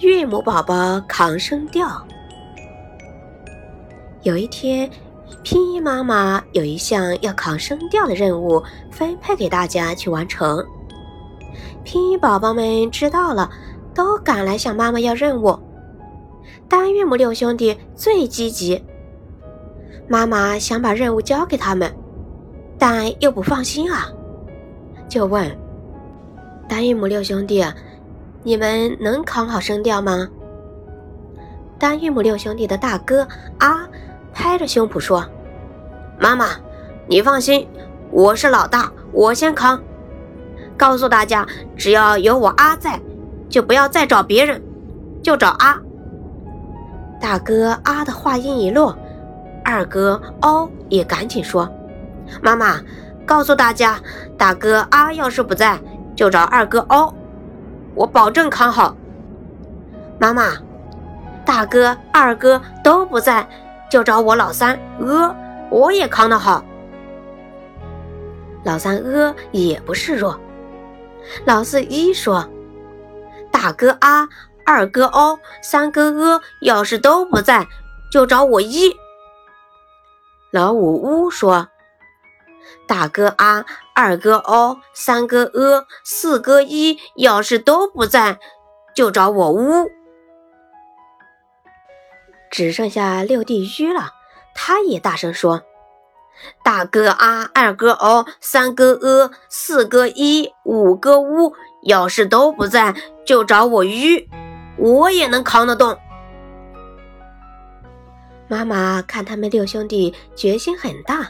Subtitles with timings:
[0.00, 2.06] 岳母宝宝扛声调。
[4.22, 4.90] 有一天，
[5.42, 10.62] 拼音妈妈有一项要扛声调的任务分配给大家去完成。
[11.82, 13.50] 拼音宝宝们知道了，
[13.94, 15.58] 都赶来向妈妈要任务。
[16.68, 18.84] 单韵母六兄弟最积极，
[20.06, 21.90] 妈妈想把任务交给他们，
[22.78, 24.08] 但又不放心啊，
[25.08, 25.56] 就问
[26.68, 27.64] 单韵母六兄弟。
[28.46, 30.28] 你们能扛好声调吗？
[31.80, 33.26] 单韵母六兄弟的大哥
[33.58, 33.88] 啊，
[34.32, 35.28] 拍着胸脯说
[36.16, 36.50] ：“妈妈，
[37.08, 37.68] 你放心，
[38.12, 39.82] 我是老大，我先扛。
[40.76, 41.44] 告诉大家，
[41.76, 43.00] 只要有我阿在，
[43.48, 44.62] 就不要再找别人，
[45.20, 45.76] 就找阿。”
[47.20, 48.96] 大哥阿的话音一落，
[49.64, 51.68] 二哥哦也赶紧说
[52.40, 52.80] ：“妈妈，
[53.26, 53.98] 告诉大家，
[54.38, 55.76] 大哥阿要是不在，
[56.14, 57.12] 就找二哥哦。”
[57.96, 58.94] 我保证扛好，
[60.20, 60.52] 妈妈、
[61.44, 63.48] 大哥、二哥都不在，
[63.90, 65.34] 就找我老三阿，
[65.70, 66.62] 我也扛得好。
[68.64, 70.38] 老三阿也不示弱。
[71.46, 72.46] 老四一说
[73.50, 74.28] ：“大哥阿、
[74.66, 77.66] 二哥哦、三哥阿要是都不在，
[78.12, 78.94] 就找我一。”
[80.52, 81.66] 老五乌说。
[82.86, 83.64] 大哥啊，
[83.94, 88.38] 二哥哦，三哥呃，四哥一，要是都不在，
[88.94, 89.90] 就找我乌。
[92.50, 94.12] 只剩下六弟鱼了，
[94.54, 95.62] 他也大声说
[96.64, 102.94] ：“大哥啊，二哥哦，三哥呃，四哥一，五哥乌，要是都不在，
[103.26, 104.28] 就找我鱼，
[104.78, 105.98] 我也能扛得动。”
[108.48, 111.28] 妈妈看他们六兄弟决心很大。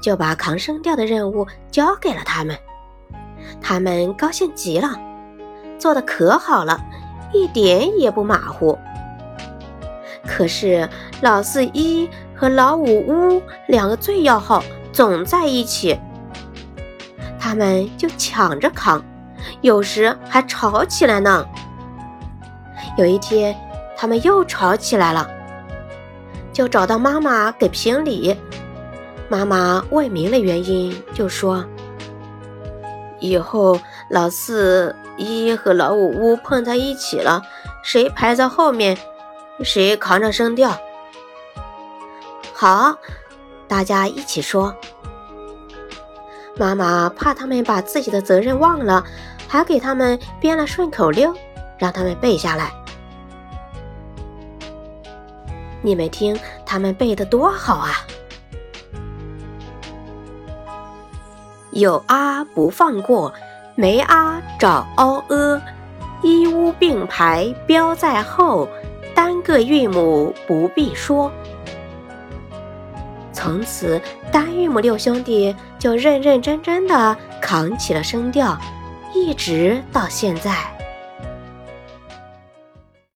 [0.00, 2.56] 就把扛声调的任务交给了他们，
[3.60, 4.98] 他们高兴极了，
[5.78, 6.80] 做的可好了，
[7.32, 8.78] 一点也不马虎。
[10.26, 10.88] 可是
[11.20, 15.98] 老四一和老五乌两个最要好，总在一起，
[17.38, 19.02] 他们就抢着扛，
[19.60, 21.44] 有时还吵起来呢。
[22.96, 23.54] 有一天，
[23.96, 25.28] 他们又吵起来了，
[26.52, 28.36] 就找到妈妈给评理。
[29.30, 31.64] 妈妈问明了原因，就说
[33.20, 37.40] ：“以后老四一和老五乌碰在一起了，
[37.84, 38.98] 谁排在后面，
[39.62, 40.76] 谁扛着声调。”
[42.52, 42.96] 好，
[43.68, 44.74] 大家一起说。
[46.56, 49.04] 妈妈怕他们把自己的责任忘了，
[49.46, 51.32] 还给他们编了顺口溜，
[51.78, 52.72] 让他们背下来。
[55.82, 56.36] 你们听，
[56.66, 58.04] 他们背的多好啊！
[61.72, 63.32] 有阿不放过，
[63.74, 65.62] 没阿找凹阿，
[66.22, 68.68] 一乌并排标在后，
[69.14, 71.30] 单个韵母不必说。
[73.32, 78.58] 从此，单韵母六兄弟就认认真真的扛起了声调，
[79.14, 80.79] 一直到现在。